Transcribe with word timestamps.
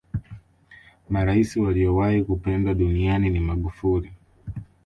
maraisi 1.09 1.59
waliyowahi 1.59 2.23
kupendwa 2.23 2.73
duniani 2.73 3.29
ni 3.29 3.39
magufuli 3.39 4.11